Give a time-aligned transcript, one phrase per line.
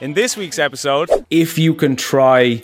[0.00, 2.62] In this week's episode, if you can try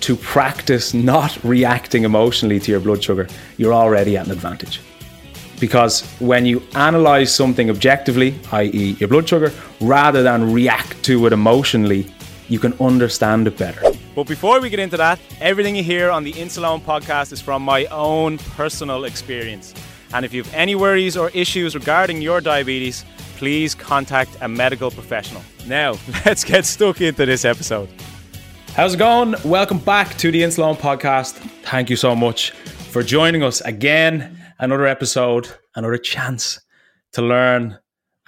[0.00, 4.80] to practice not reacting emotionally to your blood sugar, you're already at an advantage.
[5.60, 11.32] Because when you analyze something objectively, i.e., your blood sugar, rather than react to it
[11.32, 12.12] emotionally,
[12.48, 13.80] you can understand it better.
[14.16, 17.62] But before we get into that, everything you hear on the Insuleoin podcast is from
[17.62, 19.74] my own personal experience.
[20.12, 23.04] And if you have any worries or issues regarding your diabetes,
[23.44, 25.42] please contact a medical professional.
[25.66, 27.90] Now, let's get stuck into this episode.
[28.68, 29.34] How's it going?
[29.44, 31.32] Welcome back to the Insuleoin podcast.
[31.62, 32.52] Thank you so much
[32.92, 34.40] for joining us again.
[34.58, 36.58] Another episode, another chance
[37.12, 37.78] to learn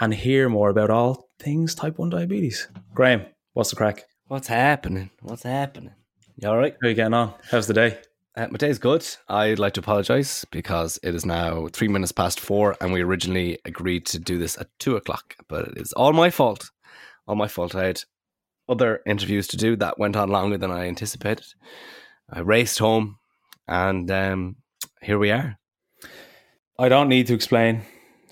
[0.00, 2.68] and hear more about all things type 1 diabetes.
[2.92, 4.04] Graham, what's the crack?
[4.26, 5.08] What's happening?
[5.22, 5.94] What's happening?
[6.36, 6.76] You all right?
[6.82, 7.32] How are you getting on?
[7.50, 8.00] How's the day?
[8.36, 9.06] Uh, my day's good.
[9.28, 13.58] I'd like to apologise because it is now three minutes past four, and we originally
[13.64, 15.36] agreed to do this at two o'clock.
[15.48, 16.70] But it is all my fault.
[17.26, 17.74] All my fault.
[17.74, 18.02] I had
[18.68, 21.46] other interviews to do that went on longer than I anticipated.
[22.30, 23.18] I raced home,
[23.66, 24.56] and um,
[25.00, 25.58] here we are.
[26.78, 27.82] I don't need to explain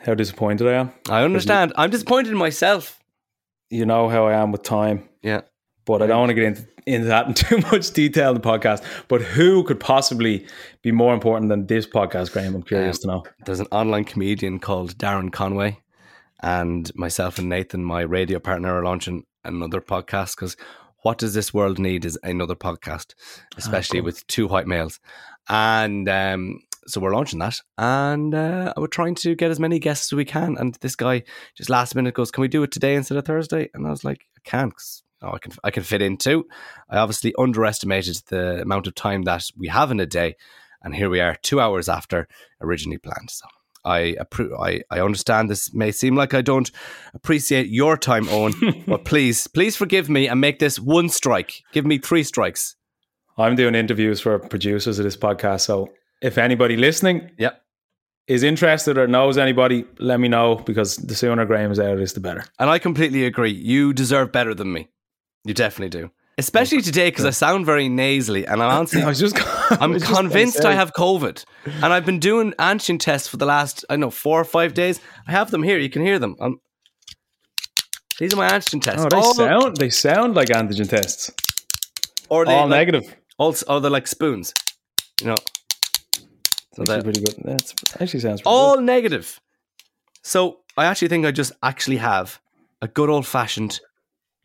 [0.05, 0.93] how disappointed I am.
[1.09, 1.73] I understand.
[1.77, 3.01] I'm disappointed in myself.
[3.71, 5.09] You know how I am with time.
[5.23, 5.43] Yeah.
[5.85, 8.41] But I don't want to get into, into that in too much detail in the
[8.41, 8.83] podcast.
[9.09, 10.47] But who could possibly
[10.83, 12.55] be more important than this podcast, Graham?
[12.55, 13.23] I'm curious Um, to know.
[13.45, 15.81] There's an online comedian called Darren Conway,
[16.43, 20.57] and myself and Nathan, my radio partner, are launching another podcast because
[21.03, 23.15] what does this world need is another podcast,
[23.59, 24.07] especially cool.
[24.07, 25.01] with two white males.
[25.49, 30.13] And um, so we're launching that, and uh, we're trying to get as many guests
[30.13, 30.57] as we can.
[30.59, 31.25] And this guy
[31.57, 34.05] just last minute goes, "Can we do it today instead of Thursday?" And I was
[34.05, 36.47] like, "I can't." 'cause, oh, Oh, I can I can fit into.
[36.91, 40.37] I obviously underestimated the amount of time that we have in a day,
[40.83, 42.29] and here we are, two hours after
[42.61, 43.31] originally planned.
[43.31, 43.47] So
[43.85, 46.71] I appro- I I understand this may seem like I don't
[47.15, 51.63] appreciate your time, Eoin, but please please forgive me and make this one strike.
[51.73, 52.77] Give me three strikes.
[53.37, 55.63] I'm doing interviews for producers of this podcast.
[55.63, 55.89] So
[56.23, 57.61] if anybody listening Yep.
[58.29, 61.99] is interested or knows anybody, let me know because the sooner Graham is out of
[61.99, 62.45] this, the better.
[62.61, 63.51] And I completely agree.
[63.51, 64.89] You deserve better than me.
[65.45, 66.11] You definitely do.
[66.37, 69.37] Especially today because I sound very nasally, and I'm honestly I was just,
[69.81, 73.85] I'm just convinced I have COVID, and I've been doing antigen tests for the last
[73.89, 75.01] I don't know four or five days.
[75.29, 75.79] I have them here.
[75.79, 76.35] You can hear them.
[76.41, 76.61] Um
[78.19, 79.05] these are my antigen tests.
[79.05, 81.31] Oh, they all, sound they sound like antigen tests.
[82.29, 83.17] or they All like, negative.
[83.39, 84.53] Also, oh, they're like spoons.
[85.21, 85.37] You know,
[86.75, 87.35] so Actually, they're pretty good.
[87.45, 88.85] That's actually sounds pretty all good.
[88.85, 89.41] negative.
[90.23, 92.41] So I actually think I just actually have
[92.83, 93.81] a good old fashioned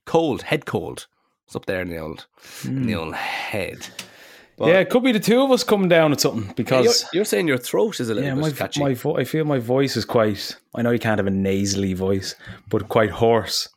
[0.09, 1.05] cold, head cold.
[1.45, 2.25] It's up there in the old,
[2.65, 3.87] in the old head.
[4.57, 4.71] But- Hmm.
[4.71, 7.25] yeah, it could be the two of us coming down with something You're, because you're
[7.25, 8.81] saying your throat is a little Yeah, bit my, catchy.
[8.81, 10.57] my vo- I feel my voice is quite.
[10.75, 12.35] I know you can't have a nasally voice,
[12.69, 13.69] but quite hoarse,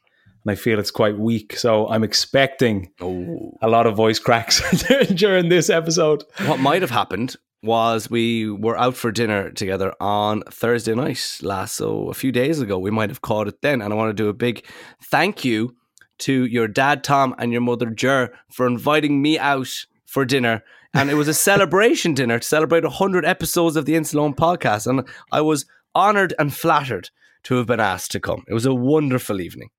[0.44, 1.56] and I feel it's quite weak.
[1.56, 3.52] So I'm expecting oh.
[3.62, 4.60] a lot of voice cracks
[5.14, 6.24] during this episode.
[6.46, 11.76] What might have happened was we were out for dinner together on Thursday night last,
[11.76, 12.76] so a few days ago.
[12.78, 14.64] We might have caught it then, and I want to do a big
[15.00, 15.76] thank you
[16.18, 20.62] to your dad Tom and your mother Jer for inviting me out for dinner.
[20.94, 24.86] And it was a celebration dinner to celebrate 100 episodes of the Insuleoin podcast.
[24.86, 27.10] And I was honored and flattered
[27.44, 28.44] to have been asked to come.
[28.48, 29.70] It was a wonderful evening.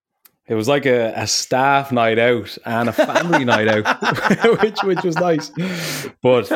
[0.45, 5.01] It was like a, a staff night out and a family night out, which which
[5.03, 5.51] was nice.
[6.21, 6.51] But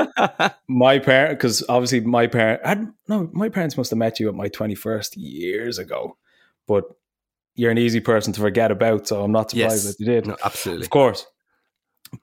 [0.67, 4.49] my parent, because obviously my parent, no, my parents must have met you at my
[4.49, 6.17] twenty first years ago.
[6.67, 6.83] But
[7.57, 9.95] you're an easy person to forget about, so I'm not surprised Yes.
[9.95, 10.27] that you did.
[10.27, 10.85] No, absolutely.
[10.85, 11.25] Of course.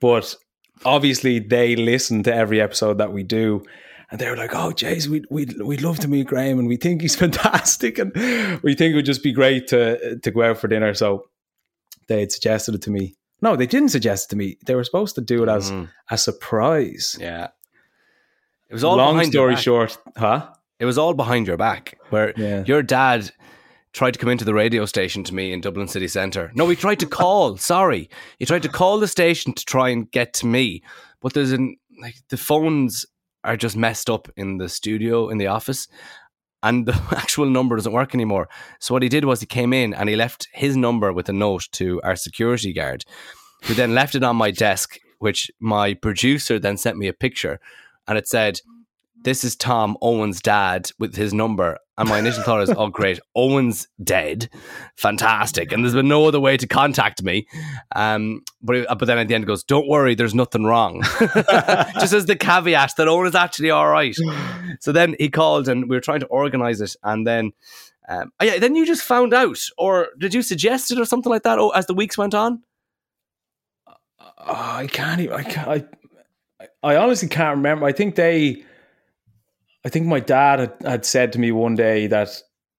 [0.01, 0.35] But
[0.85, 3.63] obviously they listen to every episode that we do.
[4.11, 6.77] And they were like, oh, Jays, we'd, we'd, we'd love to meet Graham and we
[6.77, 7.99] think he's fantastic.
[7.99, 8.13] And
[8.63, 10.95] we think it would just be great to, to go out for dinner.
[10.95, 11.25] So
[12.09, 13.15] they had suggested it to me.
[13.43, 14.57] No, they didn't suggest it to me.
[14.67, 15.89] They were supposed to do it as Mhm.
[16.11, 17.17] a surprise.
[17.21, 17.49] Yeah.
[18.71, 20.49] It was all Long behind your story short, huh?
[20.79, 21.99] It was all behind your back.
[22.11, 22.65] Where Yeah.
[22.67, 23.31] your dad
[23.94, 26.50] tried to come into the radio station to me in Dublin city centre.
[26.55, 27.56] No, he tried to call.
[27.73, 30.82] sorry, he tried to call the station to try and get to me.
[31.23, 33.06] But there's an like the phones
[33.44, 35.87] are just messed up in the studio in the office.
[36.62, 38.49] And the actual number doesn't work anymore.
[38.81, 41.32] So what he did was he came in and he left his number with a
[41.32, 43.05] note to our security guard,
[43.64, 47.61] who then left it on my desk, which my producer then sent me a picture,
[48.08, 48.61] and it said,
[49.23, 53.20] "This is Tom Eoin's dad with his number." And my initial thought is, "Oh, great,
[53.37, 54.50] Eoin's dead,
[54.96, 57.46] fantastic!" And there's been no other way to contact me.
[57.94, 61.02] Um, but but then at the end, it goes, "Don't worry, there's nothing wrong."
[62.00, 64.17] Just as the caveat that Eoin is actually all right.
[64.81, 66.96] So then he called and we were trying to organize it.
[67.05, 67.52] And then,
[68.08, 71.31] um, oh yeah, then you just found out, or did you suggest it or something
[71.31, 71.58] like that?
[71.58, 72.62] Oh, as the weeks went on.
[73.87, 73.94] Oh,
[74.47, 75.35] I can't even.
[75.35, 75.88] I, can't,
[76.61, 77.87] I, I honestly can't remember.
[77.87, 78.64] I think they.
[79.85, 82.31] I think my dad had, had said to me one day that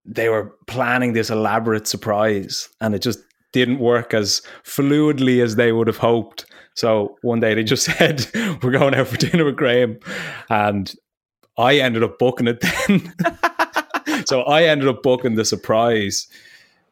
[0.06, 3.20] they were planning this elaborate surprise, and it just
[3.52, 6.46] didn't work as fluidly as they would have hoped.
[6.74, 8.26] So one day they just said,
[8.62, 10.00] "We're going out for dinner with Graham,"
[10.50, 10.94] and
[11.58, 13.14] I ended up booking it then.
[14.26, 16.28] so I ended up booking the surprise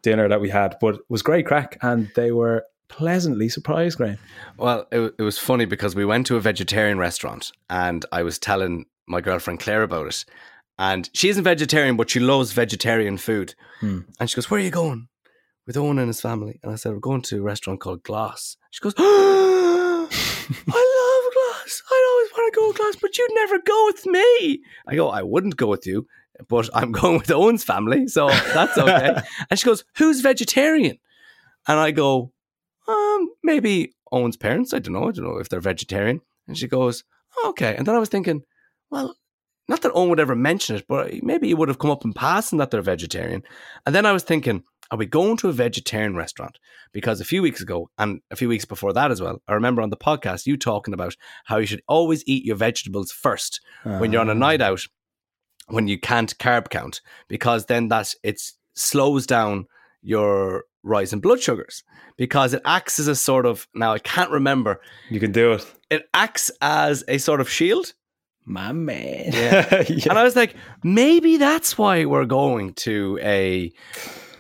[0.02, 4.20] dinner that we had, but it was great crack, and they were pleasantly surprised, Graham.
[4.58, 8.38] Well, it, it was funny because we went to a vegetarian restaurant and I was
[8.38, 10.26] telling my girlfriend Claire about it.
[10.78, 13.54] And she isn't vegetarian, but she loves vegetarian food.
[13.80, 14.00] Hmm.
[14.20, 15.08] And she goes, Where are you going?
[15.68, 16.60] With Eoin and his family.
[16.64, 18.58] And I said, We're going to a restaurant called Glas.
[18.72, 21.84] She goes, I love Glas.
[21.92, 24.62] I always want to go with Gloss, but you'd never go with me.
[24.88, 26.08] I go, I wouldn't go with you,
[26.50, 28.08] but I'm going with Eoin's family.
[28.08, 29.22] So that's okay.
[29.50, 30.98] and she goes, Who's vegetarian?
[31.68, 32.34] And I go,
[32.88, 34.74] um, maybe Eoin's parents.
[34.74, 35.08] I don't know.
[35.08, 36.22] I don't know if they're vegetarian.
[36.48, 37.04] And she goes,
[37.46, 37.76] okay.
[37.76, 38.44] And then I was thinking,
[38.94, 39.18] well,
[39.68, 42.14] not that Eoin would ever mention it, but maybe he would have come up in
[42.14, 43.44] passing that they're vegetarian.
[43.86, 46.60] And then I was thinking, are we going to a vegetarian restaurant?
[46.92, 49.82] Because a few weeks ago, and a few weeks before that as well, I remember
[49.82, 54.12] on the podcast you talking about how you should always eat your vegetables first when
[54.12, 54.66] you're on a night ah.
[54.66, 54.86] out,
[55.68, 58.42] when you can't carb count, because then that's it
[58.76, 59.66] slows down
[60.04, 61.84] your rise in blood sugars
[62.18, 64.82] because it acts as a sort of now I can't remember.
[65.10, 65.66] You can do it.
[65.90, 67.94] It acts as a sort of shield.
[68.46, 69.32] My man.
[69.34, 69.84] Yeah.
[69.90, 70.10] Yeah.
[70.10, 73.72] And I was like, maybe that's why we're going to a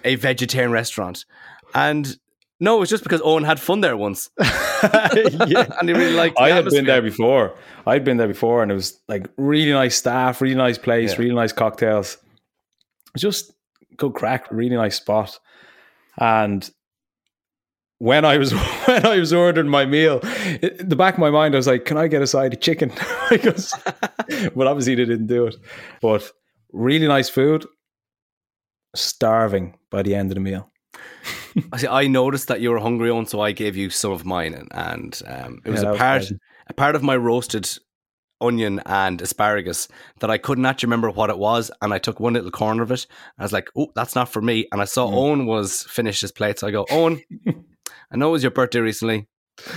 [0.03, 1.25] a vegetarian restaurant.
[1.73, 2.17] And
[2.59, 4.29] no, it's just because Eoin had fun there once.
[4.39, 5.73] yeah.
[5.79, 7.55] and he really liked I had been there before.
[7.85, 11.19] I'd been there before, and it was like really nice staff, really nice place, Yeah.
[11.19, 12.15] really nice cocktails.
[12.15, 13.53] It was just
[13.97, 15.39] good crack, really nice spot.
[16.17, 16.69] And
[18.03, 18.51] when I was
[18.85, 20.19] when I was ordering my meal,
[20.61, 22.59] in the back of my mind, I was like, "Can I get a side of
[22.59, 22.91] chicken?"
[23.29, 23.73] because,
[24.55, 25.55] but obviously they didn't do it.
[26.01, 26.29] But
[26.73, 27.65] really nice food.
[28.95, 30.69] Starving by the end of the meal.
[31.71, 34.25] I see, I noticed that you were hungry on, so I gave you some of
[34.25, 36.29] mine, and, and um, it was Yeah, a part
[36.67, 37.69] a part of my roasted
[38.41, 39.87] onion and asparagus
[40.19, 42.91] that I couldn't actually remember what it was, and I took one little corner of
[42.91, 43.07] it.
[43.39, 45.13] I was like, "Oh, that's not for me." And I saw Mm.
[45.13, 47.23] Eoin was finished his plate, so I go, "Eoin,
[48.13, 49.27] I know it was your birthday recently.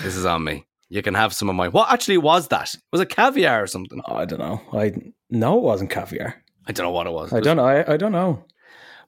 [0.03, 0.67] This is on me.
[0.89, 1.69] You can have some of my.
[1.69, 2.75] What actually was that?
[2.93, 4.01] Was it caviar or something?
[4.07, 4.61] Oh, I don't know.
[4.73, 4.93] I
[5.31, 6.43] no, it wasn't caviar.
[6.67, 7.33] I don't know what it was.
[7.33, 7.65] I don't know.
[7.65, 8.45] I, I don't know.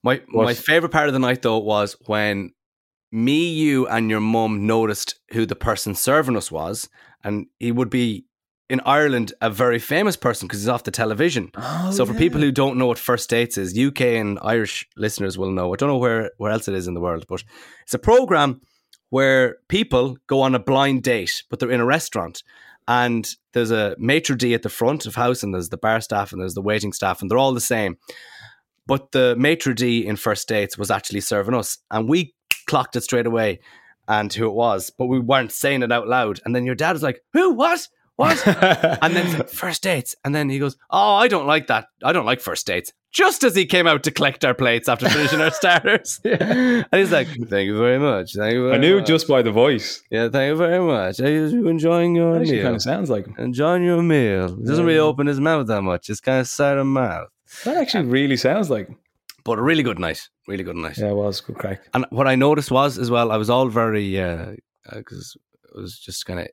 [0.02, 0.44] My What?
[0.44, 2.52] my favorite part of the night though was when
[3.12, 6.88] me, you, and your mum noticed who the person serving us was,
[7.24, 8.26] and he would be
[8.68, 11.50] in Ireland a very famous person because he's off the television.
[11.56, 15.38] Oh, so for people who don't know what First Dates is, UK and Irish listeners
[15.38, 15.72] will know.
[15.72, 17.42] I don't know where where else it is in the world, but
[17.84, 18.60] it's a program
[19.10, 22.42] where people go on a blind date, but they're in a restaurant.
[22.86, 26.32] And there's a maitre d' at the front of house, and there's the bar staff,
[26.32, 27.98] and there's the waiting staff, and they're all the same.
[28.86, 32.34] But the maitre d' in First Dates was actually serving us, and we
[32.66, 33.60] clocked it straight away
[34.08, 36.40] and who it was, but we weren't saying it out loud.
[36.44, 37.52] And then your dad was like, Who?
[37.52, 37.86] What?
[38.18, 38.44] What?
[39.02, 40.16] and then first dates.
[40.24, 41.86] And then he goes, oh, I don't like that.
[42.02, 42.92] I don't like first dates.
[43.12, 46.20] Just as he came out to collect our plates after finishing our starters.
[46.24, 46.82] Yeah.
[46.90, 48.34] And he's like, thank you very much.
[48.34, 49.06] Thank you I knew much.
[49.06, 50.02] just by the voice.
[50.10, 51.20] Yeah, thank you very much.
[51.20, 52.62] Are you enjoying your meal?
[52.64, 53.36] kind of sounds like him.
[53.38, 54.56] enjoying your meal.
[54.56, 56.10] He doesn't really open his mouth that much.
[56.10, 57.28] It's kind of side of mouth.
[57.64, 58.98] That actually really sounds like him.
[59.44, 60.28] But a really good night.
[60.48, 60.98] Really good night.
[60.98, 61.82] Yeah, it was good crack.
[61.94, 64.54] And what I noticed was as well, I was all very uh,
[64.88, 66.48] uh, because it was just kind of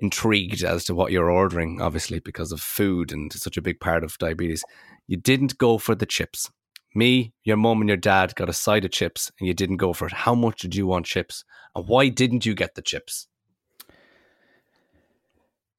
[0.00, 4.04] intrigued as to what you're ordering, obviously because of food and such a big part
[4.04, 4.64] of diabetes.
[5.06, 6.50] You didn't go for the chips.
[6.94, 9.92] Me, your mum, and your dad got a side of chips, and you didn't go
[9.92, 10.12] for it.
[10.12, 13.28] How much did you want chips, and why didn't you get the chips?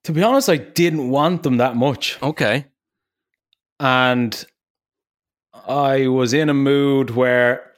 [0.03, 2.17] To be honest, I didn't want them that much.
[2.21, 2.65] Okay,
[3.79, 4.45] and
[5.67, 7.73] I was in a mood where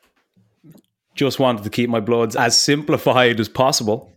[1.16, 4.12] just wanted to keep my bloods as simplified as possible.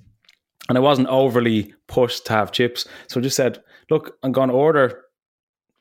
[0.69, 2.87] And I wasn't overly pushed to have chips.
[3.09, 5.03] So I just said, look, I'm going to order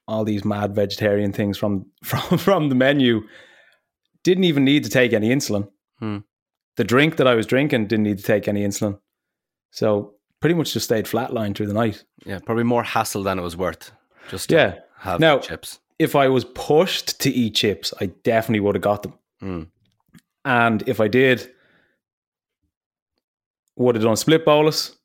[0.08, 3.22] all these mad vegetarian things from, from, from the menu.
[4.24, 5.70] Didn't even need to take any insulin.
[6.00, 6.18] Hmm.
[6.76, 9.00] The drink that I was drinking didn't need to take any insulin.
[9.72, 12.04] So pretty much just stayed flatline through the night.
[12.26, 13.92] yeah, probably more hassle than it was worth.
[14.30, 14.76] Just to Yeah.
[15.00, 15.80] have Now- chips.
[16.00, 19.14] If I was pushed to eat chips, I definitely would have got them.
[19.42, 19.68] Mm.
[20.44, 21.50] And if I did,
[23.76, 24.96] would have done split bolus,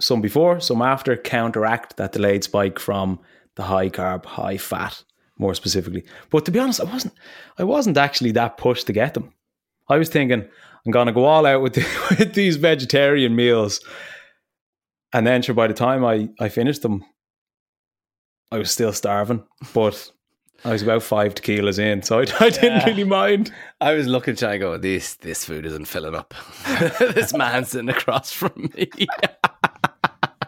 [0.00, 3.20] some before, some after, counteract that delayed spike from
[3.56, 5.04] the high carb, high fat,
[5.38, 6.04] more specifically.
[6.30, 7.14] But to be honest, I wasn't
[7.58, 9.32] I wasn't actually that pushed to get them.
[9.88, 10.48] I was thinking,
[10.84, 11.86] I'm gonna go all out with, the,
[12.18, 13.80] with these vegetarian meals.
[15.12, 17.04] And then sure by the time I, I finished them,
[18.50, 19.44] I was still starving.
[19.74, 20.10] But
[20.64, 22.86] I was about five tequilas in, so I, I didn't Yeah.
[22.86, 23.52] really mind.
[23.80, 26.34] I was looking trying to go, this this food isn't filling up.
[26.98, 28.88] this man sitting across from me.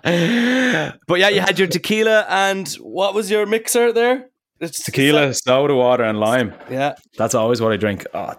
[0.03, 4.29] but yeah, you had your tequila and what was your mixer there?
[4.61, 6.55] It's Tequila, soda water, and lime.
[6.71, 6.95] Yeah.
[7.19, 8.07] That's always what I drink.
[8.15, 8.35] Oh,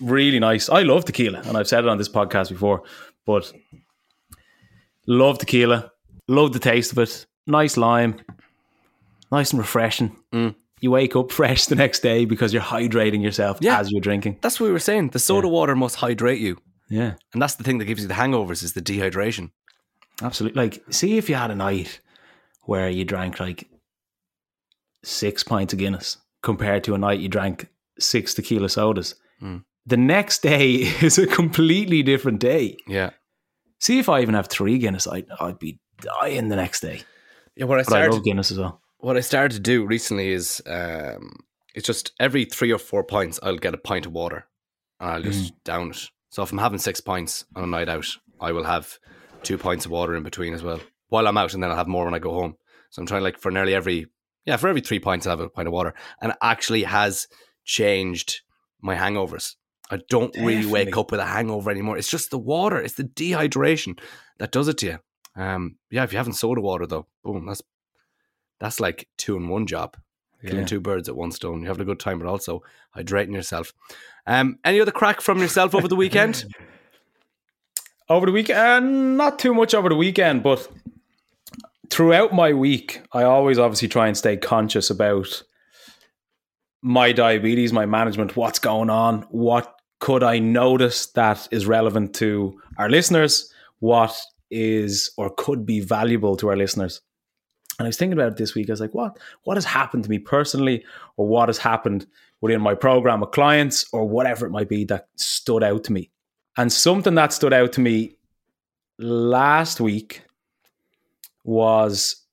[0.00, 0.68] really nice.
[0.70, 2.82] I love tequila, and I've said it on this podcast before,
[3.26, 3.52] but
[5.06, 5.92] love tequila.
[6.26, 7.26] Love the taste of it.
[7.46, 8.20] Nice lime.
[9.30, 10.16] Nice and refreshing.
[10.32, 10.54] Mm.
[10.80, 13.78] You wake up fresh the next day because you're hydrating yourself Yeah.
[13.80, 14.38] as you're drinking.
[14.40, 15.10] That's what we were saying.
[15.10, 16.58] The soda water must hydrate you.
[16.88, 19.50] Yeah, And that's the thing that gives you the hangovers is the dehydration.
[20.22, 20.60] absolutely.
[20.60, 22.00] Like, see if you had a night
[22.62, 23.68] where you drank like
[25.04, 27.68] six pints of Guinness compared to a night you drank
[27.98, 29.14] six tequila sodas.
[29.42, 29.64] Mm.
[29.86, 30.72] The next day
[31.02, 32.76] is a completely different day.
[32.86, 33.10] Yeah.
[33.78, 37.02] See if I even have three Guinness, I'd, I'd be dying the next day.
[37.56, 38.80] Yeah, what I But I love Guinness as well.
[39.00, 41.36] What I started to do recently is um,
[41.74, 44.46] it's just every three or four pints I'll get a pint of water
[44.98, 46.08] and I'll just down it.
[46.30, 48.06] So if I'm having six pints on a night out,
[48.40, 48.98] I will have
[49.42, 51.88] two pints of water in between as well while I'm out, and then I'll have
[51.88, 52.56] more when I go home.
[52.90, 54.06] So I'm trying like for nearly every
[54.44, 57.26] yeah for every three pints I have a pint of water, and it actually has
[57.64, 58.40] changed
[58.80, 59.56] my hangovers.
[59.90, 61.98] I don't really wake up with a hangover anymore.
[61.98, 62.78] It's just the water.
[62.78, 63.98] It's the dehydration
[64.38, 64.98] that does it to you.
[65.34, 67.62] Um, yeah, if you haven't soda water though, boom, that's
[68.60, 69.96] that's like two in one job.
[70.42, 70.66] Killing Yeah.
[70.66, 71.60] two birds at one stone.
[71.60, 72.62] You're having a good time, but also
[72.96, 73.72] hydrating yourself.
[74.26, 76.44] Um, any other crack from yourself over the weekend?
[78.08, 80.68] Over the weekend, uh, not too much over the weekend, but
[81.90, 85.44] throughout my week, I always obviously try and stay conscious about
[86.82, 92.60] my diabetes, my management, what's going on, what could I notice that is relevant to
[92.78, 94.18] our listeners, what
[94.50, 97.00] is or could be valuable to our listeners.
[97.80, 98.68] And I was thinking about it this week.
[98.68, 100.84] I was like, what what has happened to me personally,
[101.16, 102.06] or what has happened
[102.42, 106.10] within my program with clients, or whatever it might be that stood out to me.
[106.58, 108.16] And something that stood out to me
[108.98, 110.24] last week
[111.42, 112.26] was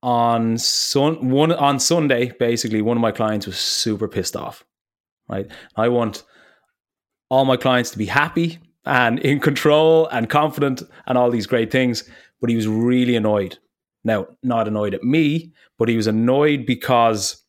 [0.00, 2.30] on sun one on Sunday.
[2.38, 4.64] Basically, one of my clients was super pissed off.
[5.28, 6.22] Right, I want
[7.30, 11.72] all my clients to be happy and in control and confident and all these great
[11.72, 12.08] things,
[12.40, 13.58] but he was really annoyed.
[14.04, 17.42] Now, not annoyed at me, but he was annoyed because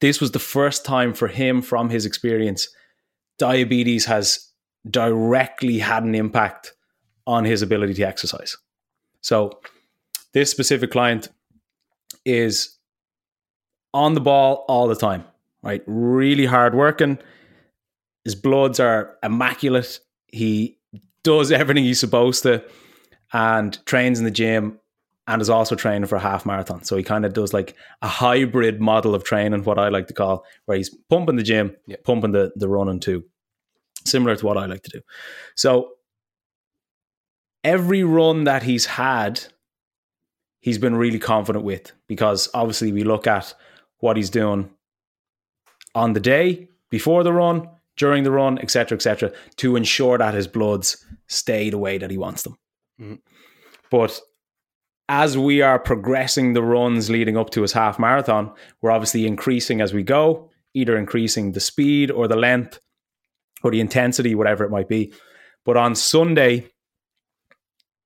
[0.00, 2.68] this was the first time for him from his experience
[3.38, 4.50] diabetes has
[4.88, 6.74] directly had an impact
[7.26, 8.56] on his ability to exercise.
[9.22, 9.60] So,
[10.32, 11.28] this specific client
[12.24, 12.78] is
[13.92, 15.24] on the ball all the time,
[15.62, 15.82] right?
[15.86, 17.18] Really hard working.
[18.24, 20.00] His bloods are immaculate.
[20.28, 20.78] He
[21.24, 22.62] does everything he's supposed to
[23.32, 24.79] and trains in the gym
[25.30, 26.82] and is also training for a half marathon.
[26.82, 30.12] So he kind of does like a hybrid model of training, what I like to
[30.14, 31.96] call, where he's pumping the gym, Yeah.
[32.04, 33.24] pumping the, the running too.
[34.04, 35.00] Similar to what I like to do.
[35.54, 35.92] So
[37.62, 39.40] every run that he's had,
[40.60, 43.54] he's been really confident with because obviously we look at
[43.98, 44.68] what he's doing
[45.94, 50.48] on the day before the run, during the run, etc., etc., to ensure that his
[50.48, 52.56] bloods stay the way that he wants them.
[53.00, 53.14] Mm-hmm.
[53.90, 54.20] But
[55.10, 59.80] as we are progressing the runs leading up to his half marathon, we're obviously increasing
[59.80, 62.78] as we go, either increasing the speed or the length
[63.64, 65.12] or the intensity, whatever it might be.
[65.64, 66.68] But on Sunday,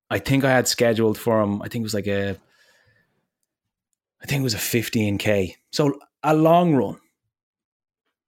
[0.09, 2.39] I think I had scheduled for him, I think it was like a,
[4.23, 5.57] I think it was a 15K.
[5.73, 6.99] So a long run.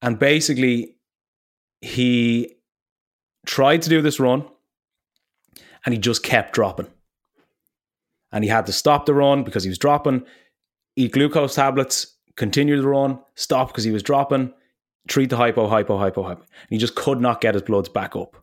[0.02, 0.96] And basically,
[1.80, 2.56] he
[3.46, 4.44] tried to do this run
[5.86, 6.88] and he just kept dropping.
[8.36, 10.22] And he had to stop the run because he was dropping,
[10.94, 14.52] eat glucose tablets, continue the run, stop because he was dropping,
[15.08, 16.42] treat the hypo, hypo, hypo, hypo.
[16.42, 18.36] And he just could not get his bloods back up.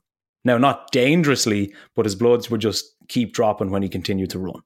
[0.44, 4.64] Now, not dangerously, but his bloods would just keep dropping when he continued to run.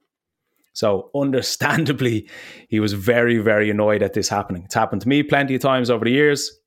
[0.72, 2.30] So, understandably,
[2.70, 4.64] he was very, very annoyed at this happening.
[4.64, 6.58] It's happened to me plenty of times over the years.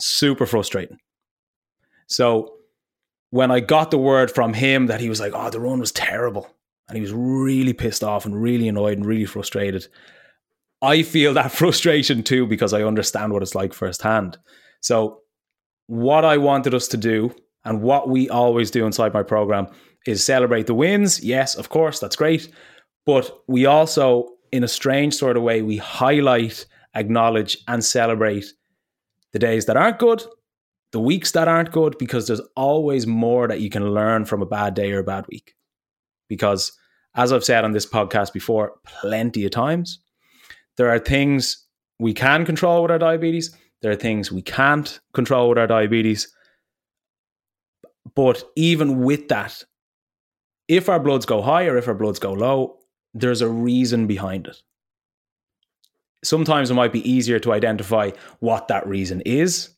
[0.00, 0.98] Super frustrating.
[2.06, 2.54] So,
[3.30, 5.90] when I got the word from him that he was like, oh, the run was
[5.90, 6.48] terrible,
[6.90, 9.86] and he was really pissed off and really annoyed and really frustrated,
[10.82, 14.38] I feel that frustration too because I understand what it's like firsthand.
[14.80, 15.20] So,
[15.86, 19.66] what I wanted us to do and what we always do inside my program
[20.06, 21.22] is celebrate the wins.
[21.22, 22.48] Yes, of course, that's great.
[23.06, 28.46] But we also, in a strange sort of way, we highlight, acknowledge, and celebrate
[29.32, 30.22] the days that aren't good,
[30.92, 34.46] the weeks that aren't good, because there's always more that you can learn from a
[34.46, 35.54] bad day or a bad week.
[36.28, 36.72] Because,
[37.14, 40.00] as I've said on this podcast before, plenty of times,
[40.76, 41.66] there are things
[41.98, 46.34] we can control with our diabetes, there are things we can't control with our diabetes
[48.14, 49.64] but even with that,
[50.68, 52.78] if our bloods go high or if our bloods go low,
[53.14, 54.56] there's a reason behind it.
[56.22, 59.70] Sometimes it might be easier to identify what that reason is,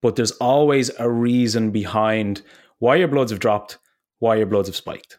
[0.00, 2.42] but there's always a reason behind
[2.78, 3.78] why your bloods have dropped,
[4.18, 5.18] why your bloods have spiked.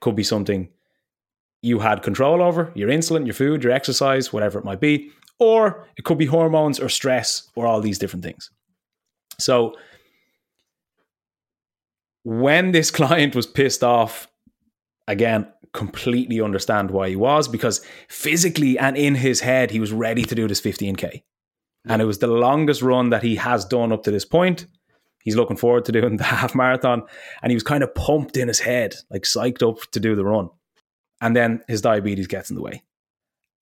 [0.00, 0.68] Could be something
[1.62, 5.86] you had control over, your insulin, your food, your exercise, whatever it might be, or
[5.96, 8.50] it could be hormones or stress or all these different things.
[9.38, 9.74] So,
[12.24, 14.28] when this client was pissed off,
[15.06, 20.22] again, completely understand why he was because physically and in his head, he was ready
[20.22, 21.22] to do this 15K.
[21.86, 24.66] And it was the longest run that he has done up to this point.
[25.22, 27.02] He's looking forward to doing the half marathon.
[27.42, 30.24] And he was kind of pumped in his head, like psyched up to do the
[30.24, 30.50] run.
[31.20, 32.82] And then his diabetes gets in the way.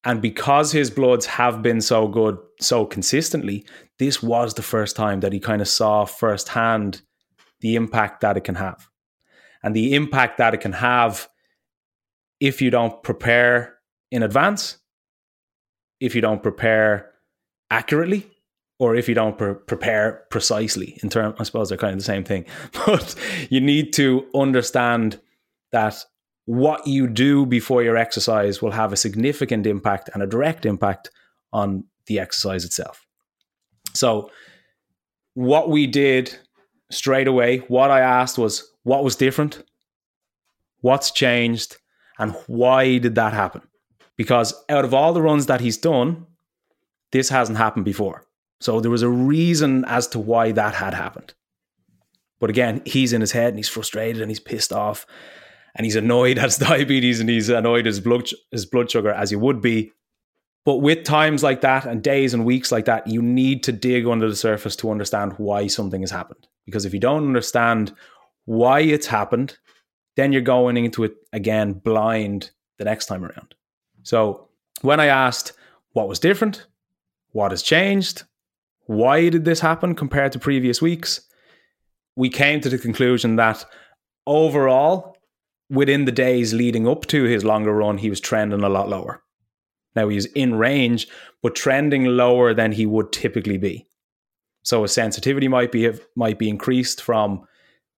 [0.04, 3.66] And because his bloods have been so good so consistently,
[3.98, 7.02] this was the first time that he kind of saw firsthand
[7.60, 8.88] the impact that it can have.
[9.62, 11.28] And the impact that it can have
[12.38, 13.78] if you don't prepare
[14.10, 14.78] in advance,
[15.98, 17.10] if you don't prepare
[17.70, 18.30] accurately,
[18.78, 22.04] or if you don't pre- prepare precisely in terms, I suppose they're kind of the
[22.04, 22.44] same thing.
[22.86, 23.14] But
[23.50, 25.20] you need to understand
[25.72, 26.04] that
[26.44, 31.10] what you do before your exercise will have a significant impact and a direct impact
[31.52, 33.06] on the exercise itself.
[33.94, 34.30] So,
[35.34, 36.34] what we did
[36.90, 39.62] straight away, what I asked was what was different,
[40.80, 41.76] what's changed,
[42.18, 43.62] and why did that happen?
[44.16, 46.26] Because out of all the runs that he's done,
[47.12, 48.25] this hasn't happened before.
[48.60, 51.34] So there was a reason as to why that had happened.
[52.38, 55.06] But again, he's in his head and he's frustrated and he's pissed off
[55.74, 59.10] and he's annoyed at his diabetes and he's annoyed at his blood, his blood sugar
[59.10, 59.92] as he would be.
[60.64, 64.04] But with times like that and days and weeks like that, you need to dig
[64.06, 66.48] under the surface to understand why something has happened.
[66.64, 67.94] Because if you don't understand
[68.46, 69.56] why it's happened,
[70.16, 73.54] then you're going into it again blind the next time around.
[74.02, 74.48] So
[74.82, 75.52] when I asked
[75.92, 76.66] what was different,
[77.30, 78.24] what has changed,
[78.86, 81.20] why did this happen compared to previous weeks,
[82.16, 83.64] we came to the conclusion that
[84.26, 85.16] overall,
[85.68, 89.22] within the days leading up to his longer run, he was trending a lot lower.
[89.94, 91.08] Now he's in range,
[91.42, 93.86] but trending lower than he would typically be.
[94.62, 97.46] So a sensitivity might be might be increased from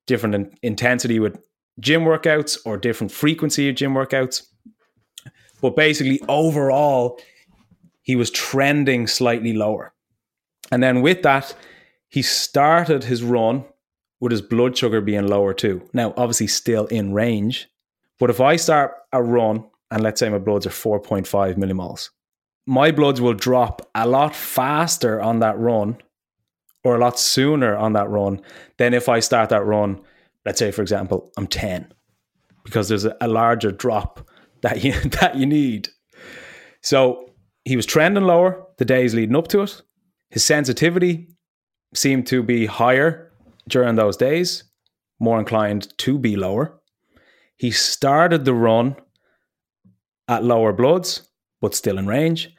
[0.07, 1.39] different in- intensity with
[1.81, 4.43] gym workouts or different frequency of gym workouts.
[5.61, 7.21] But basically, overall,
[8.03, 9.93] he was trending slightly lower.
[10.71, 11.55] And then with that,
[12.09, 13.65] he started his run
[14.21, 15.89] with his blood sugar being lower too.
[15.93, 17.69] Now, obviously, still in range.
[18.19, 22.11] But if I start a run and let's say my bloods are 4.5 millimoles,
[22.67, 25.97] my bloods will drop a lot faster on that run
[26.85, 28.41] or a lot sooner on that run
[28.77, 30.01] than if I start that run,
[30.45, 31.93] let's say, for example, I'm 10
[32.65, 34.29] because there's a, larger drop
[34.63, 35.89] that you that you need.
[36.83, 37.31] So
[37.65, 39.83] he was trending lower the days leading up to it.
[40.31, 41.29] His sensitivity
[41.95, 43.33] seemed to be higher
[43.69, 44.65] during those days,
[45.19, 46.81] more inclined to be lower.
[47.57, 48.97] He started the run
[50.29, 51.29] at lower bloods,
[51.61, 52.55] but still in range.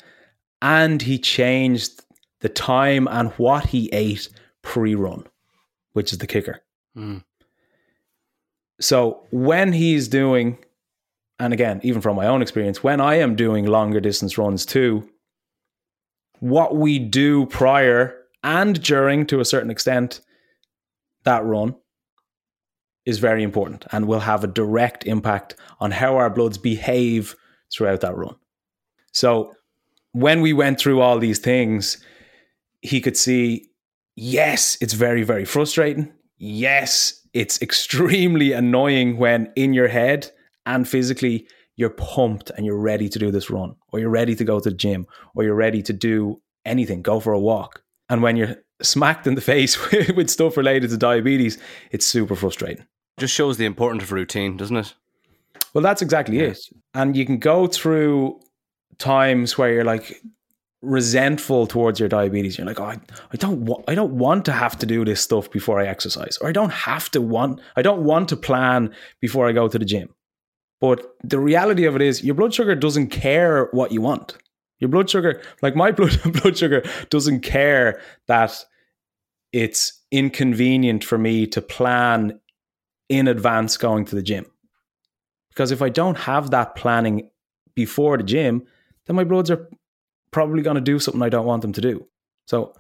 [0.62, 2.04] And he changed
[2.42, 4.30] the time and what he ate
[4.62, 5.26] pre run,
[5.94, 6.62] which is the kicker.
[6.98, 7.24] Mm.
[8.82, 10.58] So when he's doing,
[11.38, 15.10] and again, even from my own experience, when I am doing longer distance runs too,
[16.40, 20.22] what we do prior and during to a certain extent
[21.24, 21.76] that run
[23.06, 27.36] is very important and will have a direct impact on how our bloods behave
[27.74, 28.36] throughout that run.
[29.12, 29.54] So
[30.12, 32.04] when we went through all these things,
[32.82, 33.70] he could see
[34.16, 36.12] yes, it's very, very frustrating.
[36.38, 40.32] Yes, it's extremely annoying when in your head
[40.66, 41.48] and physically
[41.80, 44.70] you're pumped and you're ready to do this run, or you're ready to go to
[44.70, 47.82] the gym, or you're ready to do anything, go for a walk.
[48.10, 49.78] And when you're smacked in the face
[50.16, 51.58] with stuff related to diabetes,
[51.92, 52.86] it's super frustrating.
[53.18, 54.94] Just shows the importance of routine, doesn't it?
[55.74, 56.48] Well, that's exactly yeah.
[56.48, 56.60] it.
[56.94, 58.42] And you can go through
[58.98, 60.22] times where you're like
[60.82, 62.58] resentful towards your diabetes.
[62.58, 62.98] You're like, oh, I,
[63.32, 66.38] I don't want, I don't want to have to do this stuff before I exercise,
[66.42, 69.80] or I don't have to want, I don't want to plan before I go to
[69.80, 70.14] the gym.
[70.80, 74.38] But the reality of it is, your blood sugar doesn't care what you want.
[74.80, 78.66] Your blood sugar, like my blood blood sugar, doesn't care that
[79.52, 82.40] it's inconvenient for me to plan
[83.10, 84.46] in advance going to the gym.
[85.50, 87.30] Because if I don't have that planning
[87.76, 88.66] before the gym,
[89.06, 89.68] then my bloods are
[90.32, 92.06] probably going to do something I don't want them to do.
[92.46, 92.74] So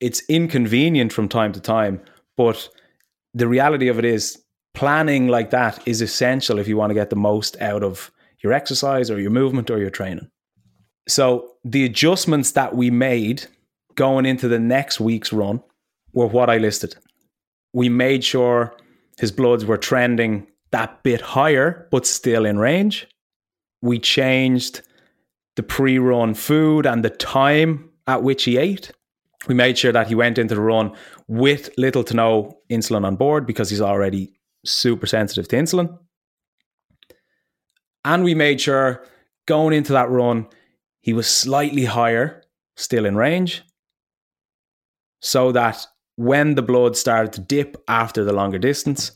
[0.00, 2.00] it's inconvenient from time to time,
[2.36, 2.68] but
[3.34, 4.42] the reality of it is
[4.78, 8.12] planning like that is essential if you want to get the most out of
[8.44, 10.30] your exercise or your movement or your training.
[11.08, 13.44] So the adjustments that we made
[13.96, 15.64] going into the next week's run
[16.12, 16.94] were what I listed.
[17.72, 18.72] We made sure
[19.18, 23.08] his bloods were trending that bit higher, but still in range.
[23.82, 24.82] We changed
[25.56, 28.92] the pre run food and the time at which he ate.
[29.48, 30.92] We made sure that he went into the run
[31.26, 34.37] with little to no insulin on board because he's already
[34.70, 35.98] super sensitive to insulin.
[38.04, 39.04] And we made sure
[39.46, 40.46] going into that run,
[41.00, 42.42] he was slightly higher,
[42.76, 43.62] still in range,
[45.20, 49.12] so that when the blood started to dip after the longer distance,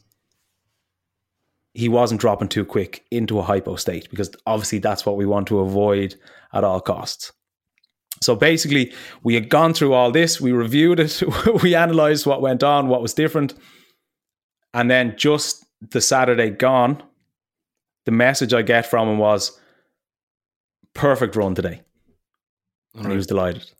[1.74, 5.48] he wasn't dropping too quick into a hypo state because obviously that's what we want
[5.48, 6.14] to avoid
[6.52, 7.32] at all costs.
[8.20, 8.92] So basically,
[9.24, 11.22] we had gone through all this, we reviewed it,
[11.62, 13.54] we analyzed what went on, what was different.
[14.74, 17.02] And then just the Saturday gone,
[18.04, 19.58] the message I get from him was
[20.94, 21.82] perfect run today.
[22.94, 23.70] and he was delighted.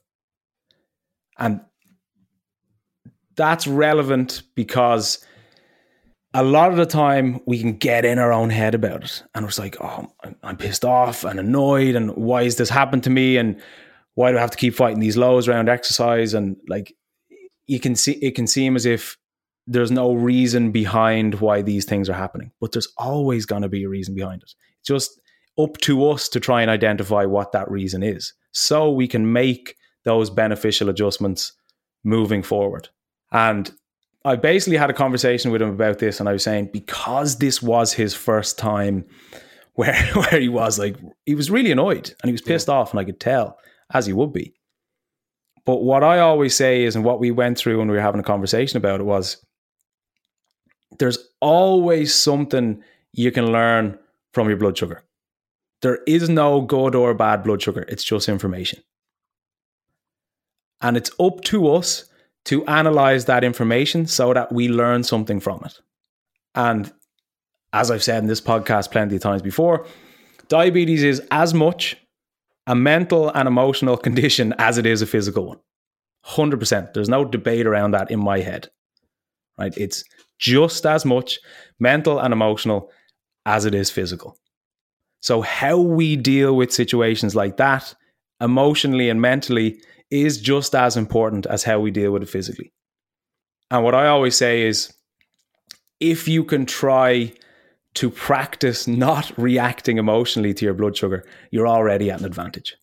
[1.39, 1.61] And
[3.37, 5.25] that's relevant because
[6.35, 9.45] a lot of the time we can get in our own head about it and
[9.45, 10.11] it's like oh
[10.43, 13.61] i'm pissed off and annoyed and why has this happened to me and
[14.15, 16.95] why do i have to keep fighting these lows around exercise and like
[17.67, 19.17] you can see it can seem as if
[19.67, 23.85] there's no reason behind why these things are happening but there's always going to be
[23.85, 25.21] a reason behind it it's just
[25.59, 29.77] up to us to try and identify what that reason is so we can make
[30.05, 31.53] those beneficial adjustments
[32.05, 32.89] moving forward
[33.31, 33.73] and
[34.25, 37.61] I basically had a conversation with him about this, and I was saying because this
[37.61, 39.05] was his first time
[39.75, 40.97] where where he was like
[41.27, 42.75] he was really annoyed and he was pissed yeah.
[42.75, 43.59] off, and I could tell
[43.93, 44.55] as he would be.
[45.65, 48.21] But what I always say is, and what we went through when we were having
[48.21, 49.45] a conversation about it was,
[50.99, 53.99] there's always something you can learn
[54.33, 55.03] from your blood sugar.
[55.83, 57.85] There is no good or bad blood sugar.
[57.89, 58.83] It's just information.
[60.81, 62.05] And it's up to us
[62.47, 65.81] to analyze that information so that we learn something from it.
[66.55, 66.93] And
[67.73, 69.87] as I've said in this podcast plenty of times before,
[70.49, 71.97] diabetes is as much
[72.67, 75.59] a mental and emotional condition as it is a physical one.
[76.27, 76.95] 100%.
[76.95, 78.69] There's no debate around that in my head.
[79.59, 79.77] Right?
[79.77, 80.05] It's
[80.43, 81.39] just as much
[81.79, 82.91] mental and emotional
[83.47, 84.37] as it is physical.
[85.21, 87.95] So how we deal with situations like that
[88.41, 92.73] emotionally and mentally is just as important as how we deal with it physically.
[93.71, 94.93] And what I always say is
[96.01, 97.33] if you can try
[97.95, 102.77] to practice not reacting emotionally to your blood sugar, you're already at an advantage.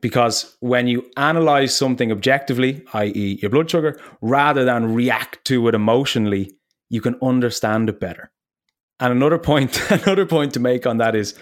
[0.00, 5.74] Because when you analyze something objectively, i.e., your blood sugar, rather than react to it
[5.74, 6.52] emotionally,
[6.90, 8.30] you can understand it better.
[8.98, 11.34] And another point, another point to make on that is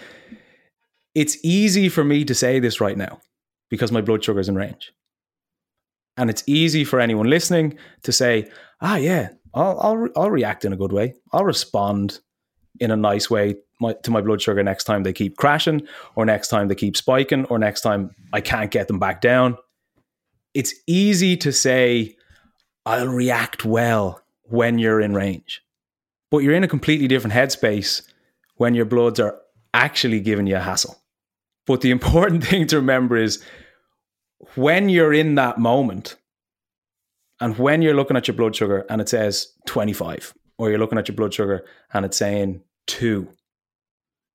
[1.13, 3.19] it's easy for me to say this right now
[3.69, 4.93] because my blood sugar is in range.
[6.15, 8.49] And it's easy for anyone listening to say,
[8.81, 11.15] ah, yeah, I'll, I'll, I'll react in a good way.
[11.33, 12.19] I'll respond
[12.79, 16.25] in a nice way my, to my blood sugar next time they keep crashing, or
[16.25, 19.57] next time they keep spiking, or next time I can't get them back down.
[20.53, 22.17] It's easy to say,
[22.85, 25.61] I'll react well when you're in range.
[26.31, 28.01] But you're in a completely different headspace
[28.55, 29.39] when your bloods are
[29.73, 31.01] actually giving you a hassle.
[31.65, 33.43] But the important thing to remember is
[34.55, 36.15] when you're in that moment,
[37.41, 40.97] and when you're looking at your blood sugar and it says 25, or you're looking
[40.97, 43.29] at your blood sugar and it's saying two,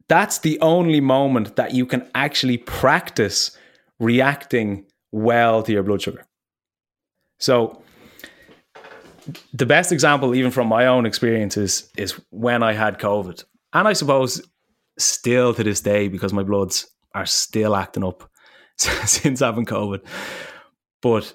[0.08, 3.56] that's the only moment that you can actually practice
[3.98, 6.26] reacting well to your blood sugar.
[7.38, 7.82] So,
[9.52, 13.44] the best example, even from my own experiences, is when I had COVID.
[13.72, 14.42] And I suppose
[14.98, 18.30] still to this day, because my bloods are still acting up
[18.76, 20.04] since having COVID.
[21.02, 21.34] But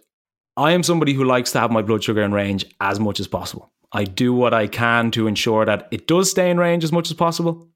[0.57, 3.27] I am somebody who likes to have my blood sugar in range as much as
[3.27, 3.71] possible.
[3.91, 7.09] I do what I can to ensure that it does stay in range as much
[7.09, 7.67] as possible.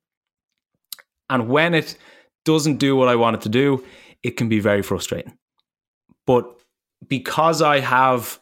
[1.29, 1.97] And when it
[2.45, 3.83] doesn't do what I want it to do,
[4.21, 5.37] it can be very frustrating.
[6.27, 6.45] But
[7.07, 8.39] because I have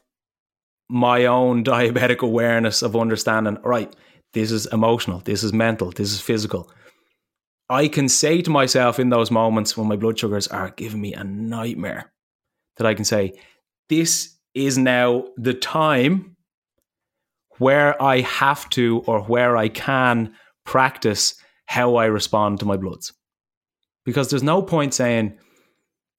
[0.91, 3.95] my own diabetic awareness of understanding, right,
[4.34, 6.69] this is emotional, this is mental, this is physical.
[7.69, 11.13] I can say to myself in those moments when my blood sugars are giving me
[11.13, 12.12] a nightmare
[12.77, 13.34] that I can say,
[13.88, 16.36] this is now the time
[17.58, 20.34] where I have to or where I can
[20.65, 23.13] practice how I respond to my bloods.
[24.04, 25.38] Because there's no point saying,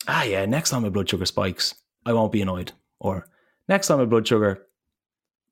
[0.09, 1.75] ah, yeah, next time my blood sugar spikes,
[2.07, 2.73] I won't be annoyed.
[3.01, 3.27] Or
[3.69, 4.67] next time my blood sugar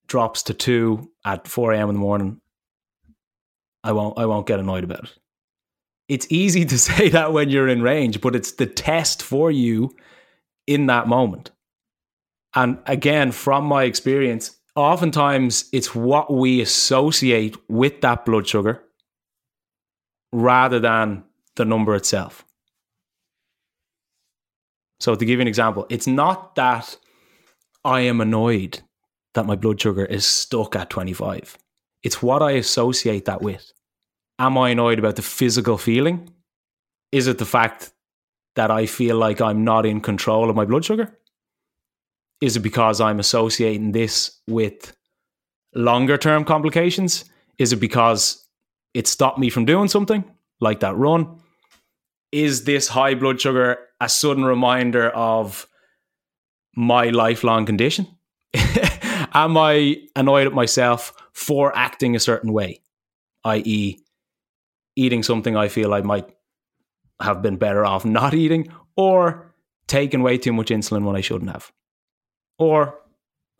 [0.06, 1.88] drops to two at 4 a.m.
[1.88, 2.40] in the morning,
[3.84, 5.18] I won't, I won't get annoyed about it.
[6.08, 9.94] It's easy to say that when you're in range, but it's the test for you
[10.66, 11.50] in that moment.
[12.54, 18.82] And again, from my experience, oftentimes it's what we associate with that blood sugar
[20.32, 21.24] rather than
[21.56, 22.44] the number itself.
[24.98, 26.96] So, to give you an example, it's not that
[27.84, 28.80] I am annoyed
[29.34, 31.56] that my blood sugar is stuck at 25.
[32.02, 33.72] It's what I associate that with.
[34.38, 36.30] Am I annoyed about the physical feeling?
[37.12, 37.92] Is it the fact
[38.56, 41.16] that I feel like I'm not in control of my blood sugar?
[42.40, 44.96] Is it because I'm associating this with
[45.74, 47.24] longer term complications?
[47.58, 48.46] Is it because
[48.94, 50.24] it stopped me from doing something
[50.60, 51.38] like that run?
[52.32, 55.66] Is this high blood sugar a sudden reminder of
[56.74, 58.06] my lifelong condition?
[59.32, 62.80] Am I annoyed at myself for acting a certain way,
[63.44, 63.98] i.e.,
[64.96, 66.28] eating something I feel I might
[67.20, 69.54] have been better off not eating, or
[69.86, 71.70] taking way too much insulin when I shouldn't have?
[72.58, 72.98] Or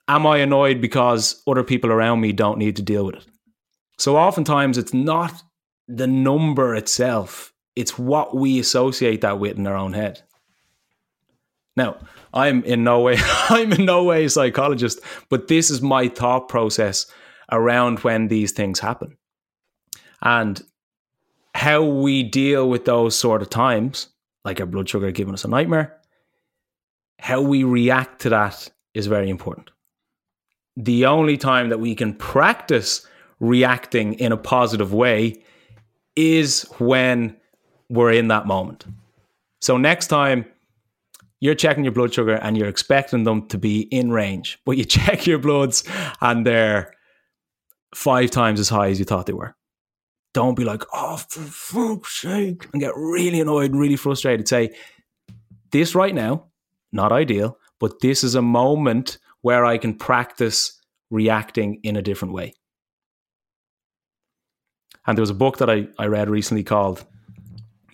[0.09, 3.27] am I annoyed because other people around me don't need to deal with it?
[3.99, 5.43] So oftentimes it's not
[5.89, 10.23] the number itself, it's what we associate that with in our own head.
[11.77, 11.97] Now,
[12.35, 13.17] I'm in no way
[13.49, 17.07] I'm in no way a psychologist, but this is my thought process
[17.51, 19.17] around when these things happen.
[20.23, 20.63] And
[21.55, 24.09] how we deal with those sort of times,
[24.45, 25.97] like our blood sugar giving us a nightmare,
[27.19, 29.71] how we react to that is very important.
[30.77, 33.07] The only time that we can practice
[33.41, 35.43] reacting in a positive way
[36.17, 37.37] is when
[37.89, 38.85] we're in that moment.
[39.61, 40.47] So next time
[41.41, 44.85] you're checking your blood sugar and you're expecting them to be in range, but you
[45.01, 45.85] check your bloods
[46.21, 46.95] and they're
[47.95, 49.55] five times as high as you thought they were.
[50.33, 54.47] Don't be like, oh, for fuck's sake, and get really annoyed and really frustrated.
[54.47, 54.71] Say,
[55.73, 56.47] this right now,
[56.93, 62.35] not ideal, but this is a moment where I can practice reacting in a different
[62.35, 62.55] way.
[65.07, 67.05] And there was a book that I, I read recently called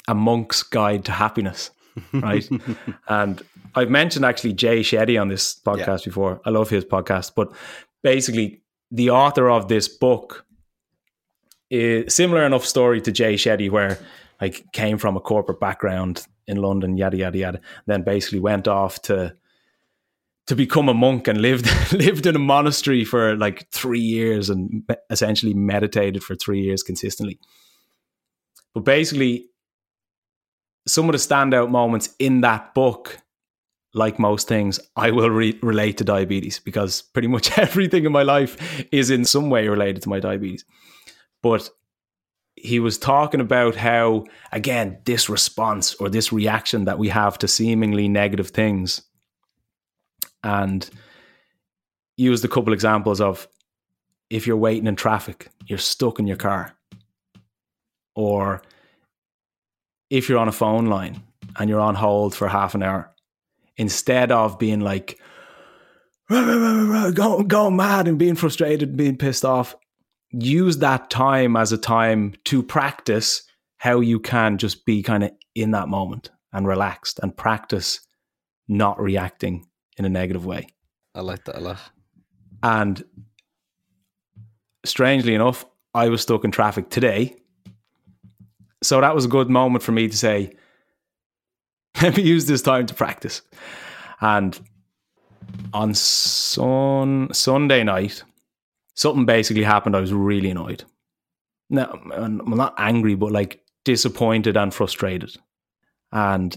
[0.08, 1.70] A Monk's Guide to Happiness,
[2.12, 2.48] right?
[3.08, 3.42] and
[3.74, 6.04] I've mentioned actually Jay Shetty on this podcast yeah.
[6.06, 6.40] before.
[6.44, 7.52] I love his podcast, but
[8.02, 10.46] basically, the author of this book
[11.70, 13.98] is similar enough story to Jay Shetty, where
[14.40, 17.60] like came from a corporate background in London, yada yada yada.
[17.86, 19.34] Then basically went off to
[20.46, 24.88] to become a monk and lived lived in a monastery for like three years and
[25.10, 27.38] essentially meditated for three years consistently.
[28.74, 29.48] But basically,
[30.86, 33.18] some of the standout moments in that book,
[33.92, 38.22] like most things, I will re- relate to diabetes because pretty much everything in my
[38.22, 40.64] life is in some way related to my diabetes.
[41.42, 41.68] But
[42.54, 47.48] he was talking about how, again, this response or this reaction that we have to
[47.48, 49.02] seemingly negative things.
[50.42, 50.88] And
[52.16, 53.46] used a couple examples of
[54.30, 56.74] if you're waiting in traffic, you're stuck in your car.
[58.14, 58.62] Or
[60.10, 61.22] if you're on a phone line
[61.58, 63.12] and you're on hold for half an hour,
[63.76, 65.18] instead of being like,
[66.28, 69.76] going, going mad and being frustrated, and being pissed off,
[70.32, 73.42] use that time as a time to practice
[73.78, 78.00] how you can just be kind of in that moment and relaxed and practice
[78.68, 79.66] not reacting
[79.96, 80.66] in a negative way.
[81.14, 81.78] I like that a lot.
[82.62, 83.04] And
[84.84, 85.64] strangely enough,
[85.94, 87.36] I was stuck in traffic today.
[88.82, 90.52] So that was a good moment for me to say,
[92.02, 93.42] let me use this time to practice.
[94.20, 94.58] And
[95.72, 98.22] on sun, Sunday night,
[98.94, 99.96] something basically happened.
[99.96, 100.84] I was really annoyed.
[101.68, 105.36] Now, I'm not angry, but like disappointed and frustrated.
[106.12, 106.56] And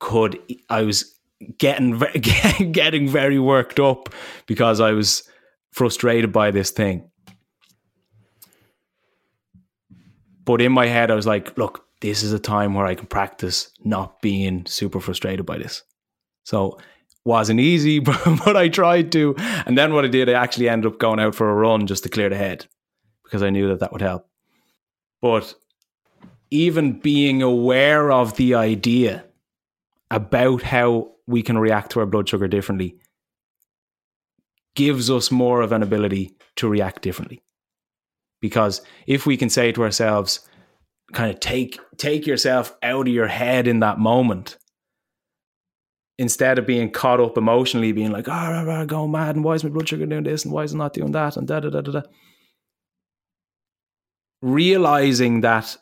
[0.00, 1.14] could I was
[1.58, 1.98] getting
[2.72, 4.08] getting very worked up
[4.46, 5.22] because I was
[5.72, 7.10] frustrated by this thing.
[10.44, 13.06] But in my head, I was like, look, this is a time where I can
[13.06, 15.82] practice not being super frustrated by this.
[16.44, 16.78] So
[17.24, 19.34] wasn't easy, but, but I tried to.
[19.66, 22.02] And then what I did, I actually ended up going out for a run just
[22.02, 22.66] to clear the head
[23.24, 24.28] because I knew that that would help.
[25.20, 25.54] But
[26.50, 29.24] even being aware of the idea
[30.10, 32.96] about how we can react to our blood sugar differently
[34.74, 37.42] gives us more of an ability to react differently.
[38.42, 40.40] Because if we can say to ourselves,
[41.14, 44.58] kind of take take yourself out of your head in that moment
[46.18, 49.54] instead of being caught up emotionally, being like, oh, rah, rah, going mad, and why
[49.54, 51.60] is my blood sugar doing this, and why is it not doing that, and da
[51.60, 52.02] da da da da.
[54.42, 55.76] Realizing that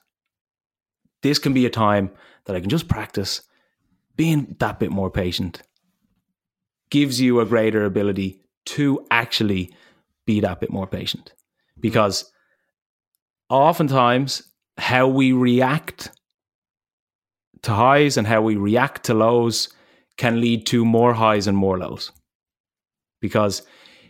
[1.22, 2.10] this can be a time
[2.44, 3.42] that I can just practice
[4.16, 5.62] being that bit more patient
[6.90, 9.74] gives you a greater ability to actually
[10.26, 11.32] be that bit more patient.
[11.78, 12.30] Because
[13.50, 14.42] oftentimes,
[14.78, 16.10] how we react
[17.62, 19.68] to highs and how we react to lows
[20.16, 22.12] can lead to more highs and more lows.
[23.20, 23.62] Because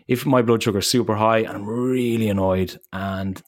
[0.07, 3.41] if my blood sugar is super high and I'm really annoyed and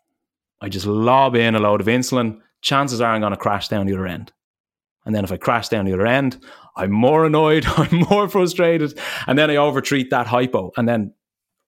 [0.60, 3.86] I just lob in a load of insulin, chances are I'm going to crash down
[3.86, 4.32] the other end.
[5.04, 6.42] And then if I crash down the other end,
[6.76, 10.70] I'm more annoyed, I'm more frustrated, and then I overtreat that hypo.
[10.76, 11.14] And then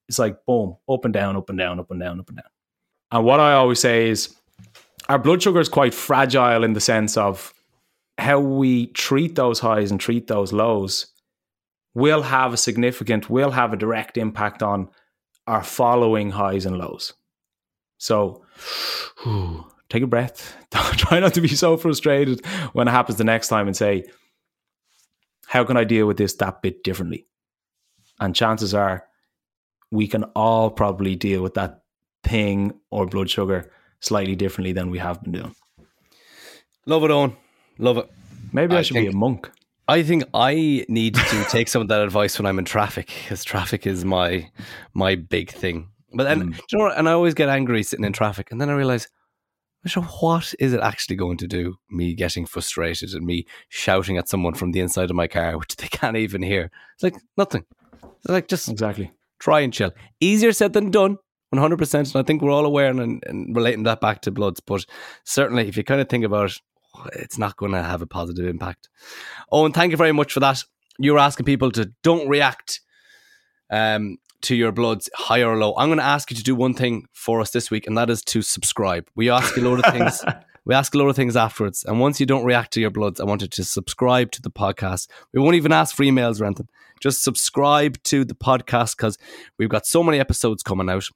[0.08, 2.53] it's like boom, up and down, up and down, up and down, up and down.
[3.14, 4.35] And what I always say is
[5.09, 7.55] our blood sugar is quite fragile in the sense of
[8.18, 11.07] how we treat those highs and treat those lows
[11.94, 14.88] will have a significant, will have a direct impact on
[15.46, 17.12] our following highs and lows.
[17.98, 18.44] So,
[19.22, 20.57] whew, take a breath.
[20.72, 24.07] Try not to be so frustrated when it happens the next time and say,
[25.46, 27.29] how can I deal with this that bit differently?
[28.18, 29.05] And chances are
[29.92, 31.84] we can all probably deal with that
[32.24, 35.54] thing or blood sugar slightly differently than we have been doing.
[36.87, 37.37] Love it, Eoin.
[37.78, 38.10] Love it.
[38.52, 39.50] Maybe I, I should be a monk.
[39.88, 43.44] I think I need to take some of that advice when I'm in traffic because
[43.44, 44.50] traffic is my
[44.92, 45.88] my big thing.
[46.12, 46.56] But then, mm.
[46.70, 46.96] you know what?
[46.96, 49.08] And I always get angry sitting in traffic, and then I realize,
[50.20, 51.76] what is it actually going to do?
[51.90, 55.76] Me getting frustrated and me shouting at someone from the inside of my car, which
[55.76, 56.70] they can't even hear.
[56.94, 57.64] It's like nothing.
[58.02, 59.12] It's like just exactly
[59.44, 59.92] try and chill.
[60.20, 61.18] Easier said than done.
[61.52, 61.94] 100%.
[61.94, 64.61] And I think we're all aware and, and relating that back to bloods.
[64.61, 64.85] But
[65.24, 66.61] certainly, if you kind of think about it,
[67.14, 68.88] it's not going to have a positive impact.
[69.50, 70.62] Oh, and thank you very much for that.
[70.98, 72.80] You were asking people to don't react
[73.70, 75.74] um, to your bloods high or low.
[75.76, 78.11] I'm going to ask you to do one thing for us this week, and that
[78.11, 79.09] is to subscribe.
[79.16, 80.22] We ask a lot of things.
[80.64, 81.85] we ask a lot of things afterwards.
[81.85, 84.50] And once you don't react to your bloods, I want you to subscribe to the
[84.50, 85.09] podcast.
[85.33, 86.68] We won't even ask for emails or anything.
[87.00, 89.18] Just subscribe to the podcast because
[89.59, 91.09] we've got so many episodes coming out.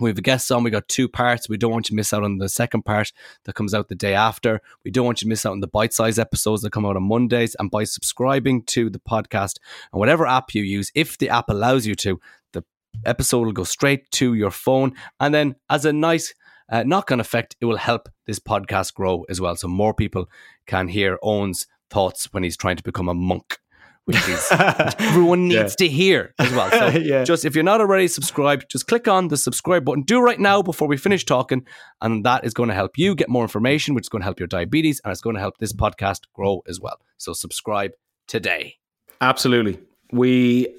[0.00, 0.62] We have a guest on.
[0.62, 1.48] We got two parts.
[1.48, 3.12] We don't want you to miss out on the second part
[3.44, 4.60] that comes out the day after.
[4.84, 6.96] We don't want you to miss out on the bite size episodes that come out
[6.96, 7.54] on Mondays.
[7.58, 9.58] And by subscribing to the podcast
[9.92, 12.18] and whatever app you use, if the app allows you to,
[12.52, 12.64] the
[13.04, 14.94] episode will go straight to your phone.
[15.20, 16.34] And then, as a nice
[16.70, 19.56] uh, knock on effect, it will help this podcast grow as well.
[19.56, 20.26] So more people
[20.66, 23.58] can hear Eoin's thoughts when he's trying to become a monk
[24.04, 25.86] which is which everyone needs yeah.
[25.86, 26.70] to hear as well.
[26.70, 27.24] So yeah.
[27.24, 30.02] just if you're not already subscribed, just click on the subscribe button.
[30.02, 31.66] Do right now before we finish talking,
[32.00, 34.40] and that is going to help you get more information, which is going to help
[34.40, 36.98] your diabetes, and it's going to help this podcast grow as well.
[37.18, 37.92] So subscribe
[38.26, 38.76] today.
[39.20, 39.78] Absolutely,
[40.12, 40.74] we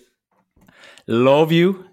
[1.07, 1.85] love you.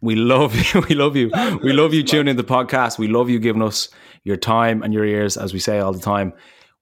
[0.00, 0.82] We love you.
[0.88, 1.30] We love you.
[1.62, 2.98] We love you tuning in the podcast.
[2.98, 3.88] We love you giving us
[4.24, 6.32] your time and your ears, as we say all the time.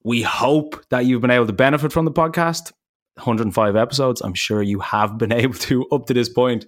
[0.02, 2.72] We hope that you've been able to benefit from the podcast.
[3.20, 4.20] 105 episodes.
[4.20, 6.66] I'm sure you have been able to up to this point.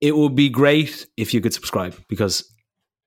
[0.00, 2.52] It would be great if you could subscribe because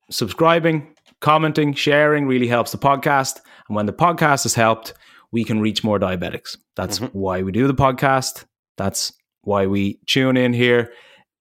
[0.09, 3.39] subscribing, commenting, sharing really helps the podcast.
[3.67, 4.93] And when the podcast has helped,
[5.31, 6.57] we can reach more diabetics.
[6.75, 7.17] That's mm-hmm.
[7.17, 8.45] why we do the podcast.
[8.77, 10.91] That's why we tune in here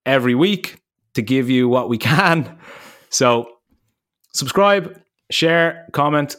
[0.05, 0.81] every week
[1.13, 2.57] to give you what we can.
[3.09, 3.49] So
[4.33, 4.99] subscribe,
[5.31, 6.35] share, comment,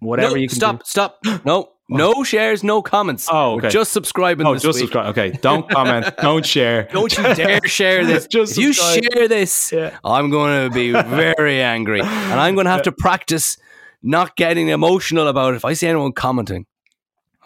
[0.00, 0.82] whatever no, you can stop, do.
[0.84, 1.18] Stop.
[1.44, 3.28] No, no shares, no comments.
[3.30, 3.66] Oh, okay.
[3.66, 4.46] We're just subscribing.
[4.46, 4.76] Oh, just week.
[4.76, 5.06] subscribe.
[5.16, 6.84] Okay, don't comment, don't share.
[6.92, 8.26] Don't you dare share this.
[8.30, 9.98] just if you share this, yeah.
[10.04, 13.56] I'm going to be very angry, and I'm going to have to practice
[14.02, 15.56] not getting emotional about it.
[15.56, 16.66] If I see anyone commenting,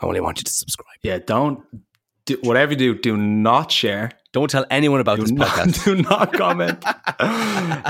[0.01, 0.97] I only want you to subscribe.
[1.03, 1.61] Yeah, don't
[2.25, 2.95] do, whatever you do.
[2.95, 4.11] Do not share.
[4.33, 5.85] Don't tell anyone about do this not, podcast.
[5.85, 6.83] Do not comment.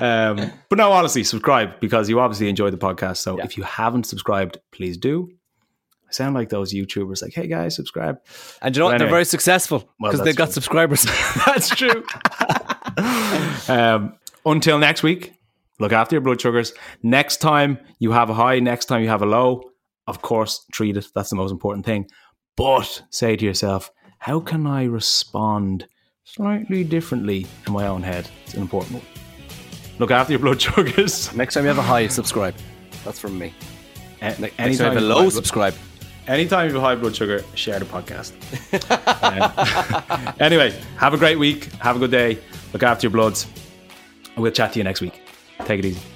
[0.03, 3.19] um, but no, honestly, subscribe because you obviously enjoy the podcast.
[3.19, 3.45] So yeah.
[3.45, 5.31] if you haven't subscribed, please do
[6.15, 8.21] sound like those YouTubers, like, hey guys, subscribe.
[8.61, 8.95] And you know what?
[8.95, 10.53] Anyway, They're very successful because well, they've got true.
[10.53, 11.05] subscribers.
[11.47, 12.05] that's true.
[13.69, 15.35] um, until next week,
[15.79, 16.73] look after your blood sugars.
[17.03, 19.63] Next time you have a high, next time you have a low,
[20.07, 21.07] of course, treat it.
[21.15, 22.09] That's the most important thing.
[22.57, 25.87] But say to yourself, how can I respond
[26.25, 28.29] slightly differently in my own head?
[28.45, 29.07] It's an important one.
[29.99, 31.35] Look after your blood sugars.
[31.35, 32.55] Next time you have a high, subscribe.
[33.05, 33.55] That's from me.
[34.21, 35.75] Anytime Next time you have a low, subscribe
[36.27, 38.33] anytime you have high blood sugar, share the podcast.
[38.91, 41.65] uh, anyway, have a great week.
[41.75, 42.39] Have a good day.
[42.73, 43.47] Look after your bloods.
[44.37, 45.21] We'll chat to you next week.
[45.65, 46.12] Take it easy.